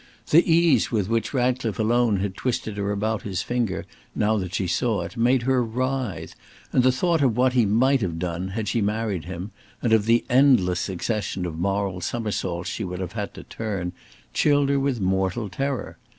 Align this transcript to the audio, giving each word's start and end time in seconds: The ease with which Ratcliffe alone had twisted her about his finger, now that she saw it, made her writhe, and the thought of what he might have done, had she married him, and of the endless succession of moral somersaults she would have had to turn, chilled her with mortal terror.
The 0.31 0.41
ease 0.51 0.91
with 0.91 1.09
which 1.09 1.31
Ratcliffe 1.31 1.77
alone 1.77 2.21
had 2.21 2.33
twisted 2.33 2.75
her 2.77 2.91
about 2.91 3.21
his 3.21 3.43
finger, 3.43 3.85
now 4.15 4.35
that 4.37 4.55
she 4.55 4.65
saw 4.65 5.01
it, 5.01 5.15
made 5.15 5.43
her 5.43 5.63
writhe, 5.63 6.33
and 6.73 6.81
the 6.81 6.91
thought 6.91 7.21
of 7.21 7.37
what 7.37 7.53
he 7.53 7.67
might 7.67 8.01
have 8.01 8.17
done, 8.17 8.47
had 8.47 8.67
she 8.67 8.81
married 8.81 9.25
him, 9.25 9.51
and 9.79 9.93
of 9.93 10.07
the 10.07 10.25
endless 10.27 10.79
succession 10.79 11.45
of 11.45 11.59
moral 11.59 12.01
somersaults 12.01 12.67
she 12.67 12.83
would 12.83 12.99
have 12.99 13.13
had 13.13 13.35
to 13.35 13.43
turn, 13.43 13.93
chilled 14.33 14.69
her 14.69 14.79
with 14.79 14.99
mortal 14.99 15.49
terror. 15.49 15.99